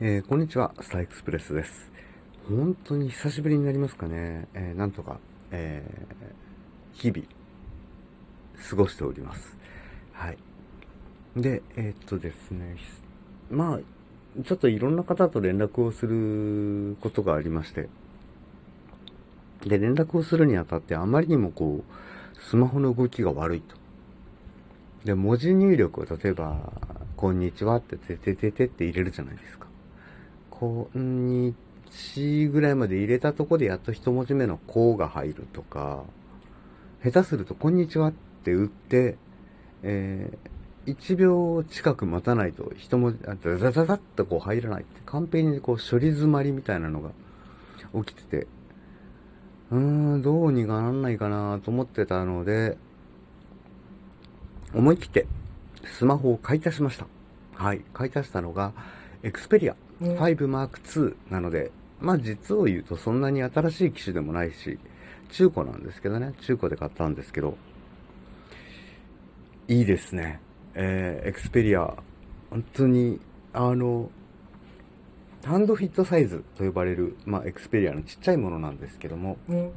[0.00, 1.92] えー、こんにちは、スターエクスプレスです。
[2.48, 4.48] 本当に久しぶりになりますかね。
[4.52, 5.20] えー、なんとか、
[5.52, 7.24] えー、日々、
[8.70, 9.56] 過ごしております。
[10.12, 10.38] はい。
[11.36, 12.76] で、え、っとですね、
[13.52, 17.88] まあ、ちょっといろんな方と連絡をすることがありまして、
[19.64, 23.76] で、連絡をするにあたってあまりにもこう、スマホの動きが悪いと。
[25.04, 26.72] で、文字入力を例えば、
[27.16, 29.63] こんにちはって、ててててって入れるじゃないですか。
[30.60, 31.54] こんに
[31.90, 36.04] ちぐらいまで入れたとこでやっと一文字目のこうが入るとか、
[37.02, 39.16] 下手するとこんにちはって打って、
[39.82, 47.10] えー、1秒近く待たないと一文字、あザザザザッとこう入らないって、完璧にこう処理詰まりみたいなのが
[48.04, 48.46] 起きてて、
[49.72, 49.78] うー
[50.18, 52.78] ん、どうにかなんないかなと思ってたので、
[54.72, 55.26] 思い切って
[55.84, 57.06] スマホを買い足しました。
[57.54, 57.84] はい。
[57.92, 58.72] 買い足したのが、
[59.24, 64.78] エクスペリア 5M2 なので、まあ実を言うとそんなに新しい機種でもないし、
[65.30, 67.56] 中古なんですけどね、中古で買ったんですけど、
[69.68, 70.40] いいですね。
[70.74, 71.94] えー、エクスペリア、
[72.50, 73.20] 本当に、
[73.52, 74.10] あの、
[75.44, 79.72] ハンドフィットサイズと呼ばれる、まあ、エクスペリアのちっちゃいものなんですけども、うん、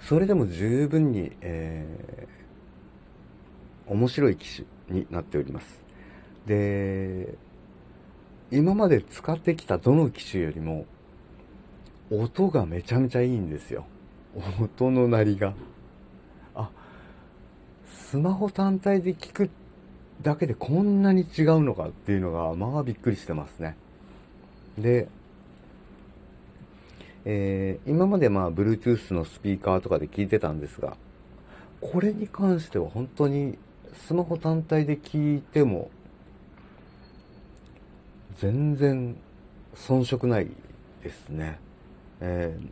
[0.00, 5.82] それでも十分に、えー、面白い機種になっております。
[6.46, 7.34] で、
[8.52, 10.84] 今まで使ってきたどの機種よりも、
[12.10, 13.86] 音がめちゃめちゃいいんですよ。
[14.60, 15.54] 音の鳴りが。
[16.54, 16.68] あ、
[17.90, 19.50] スマホ単体で聞く
[20.20, 23.74] だけでこんなに違うのかっていうのが、まあびっくりしてますね。
[24.76, 25.08] で、
[27.24, 30.98] えー、今までまあ Bluetooth のスピーカーとかで聞いてたんですが、
[31.80, 33.56] これに関しては本当に
[33.94, 35.90] スマホ単体で聞いても
[38.38, 39.16] 全然
[39.74, 40.48] 遜色ない
[41.02, 41.58] ですね。
[42.20, 42.68] えー、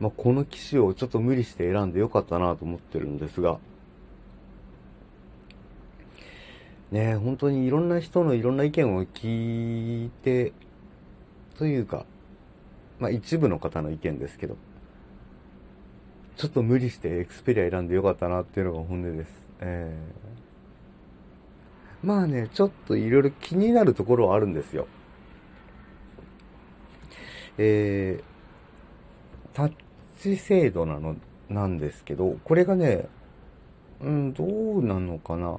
[0.00, 3.58] まあ、この機種をちょっと無理して選んでよかったなと思ってるんですが、
[6.90, 10.52] ね本当にいろんな人のいろんな意見を聞いて、
[11.56, 12.06] というか、
[12.98, 14.56] まあ一部の方の意見ですけど、
[16.36, 19.30] ちょっと無理してエクスペリア選んでよかったなっていうのが本音です。
[19.60, 20.29] えー
[22.02, 24.86] まあね、ちょっといろいろ気になるところはあるんですよ。
[27.58, 29.72] えー、タッ
[30.18, 31.16] チ精度なの、
[31.50, 33.06] なんですけど、これがね、
[34.00, 35.58] うん、どうなのかな。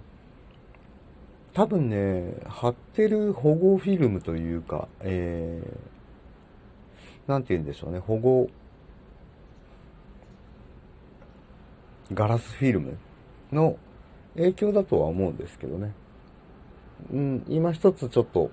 [1.53, 8.49] 多分ね、貼ってる保護フィルムというか、えー、なんて言うんでしょうね、保護、
[12.13, 12.97] ガラスフィルム
[13.51, 13.77] の
[14.35, 15.93] 影響だとは思うんですけどね。
[17.11, 18.51] うん、今一つちょっと、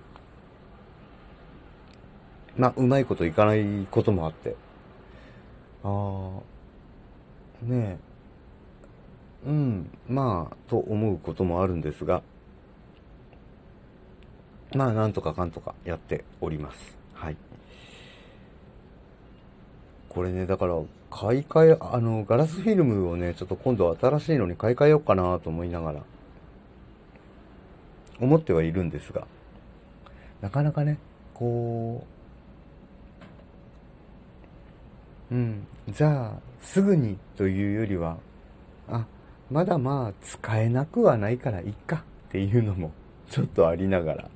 [2.57, 4.57] ま、うまいこといかないこともあって。
[5.85, 6.31] あ
[7.63, 8.09] あ、ねえ。
[9.47, 12.23] うん、まあ、と思うこともあるんですが、
[14.75, 16.99] まあ、なんとかかんとかやっております。
[17.15, 17.37] はい。
[20.09, 20.75] これね、だから、
[21.11, 26.03] 買い替え、あの、ガラスフィルムをね、ちょっと今度新しいのに買い替えようかなと思いながら、
[28.21, 29.27] 思ってはいるんですが、
[30.41, 30.99] なかなかね、
[31.35, 32.05] こ
[35.31, 38.19] う、うん、じゃあ、すぐにというよりは、
[38.89, 39.05] あ、
[39.51, 42.93] まだまあ、使えなくはないからいっかっていうのも、
[43.31, 44.31] ちょっとありながら。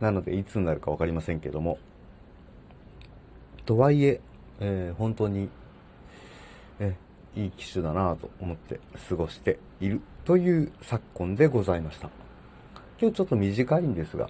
[0.00, 1.78] なので、いつになるかわかりませんけども。
[3.66, 4.20] とはいえ、
[4.60, 5.48] えー、本当に、
[6.78, 6.94] え
[7.36, 12.10] いい機種だなと思って過ごしているという昨今でございました。
[13.00, 14.28] 今日ちょっと短いんですが。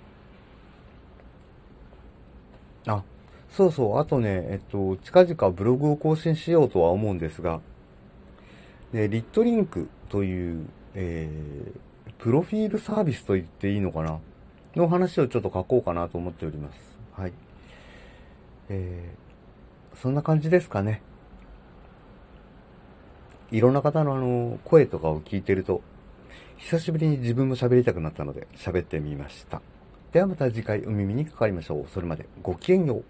[2.86, 3.02] あ、
[3.50, 7.60] そうそう、あとね、えっと、近々ブログを更新しようとは思うんですが、
[8.92, 14.18] ね、リットリンクという、えー、プロフィールサービスと言っていいのかな？
[14.76, 16.78] の話をちょっと書こうかなと思っております。
[17.12, 17.32] はい。
[18.68, 21.02] えー、そんな感じですかね。
[23.50, 25.82] いろんな方のあの、声とかを聞いてると、
[26.58, 29.62] 久しぶりに自分も喋りたくなったので喋ってみました。
[30.12, 31.86] ではまた次回お耳にかかりましょう。
[31.92, 33.04] それまでごきげんよう。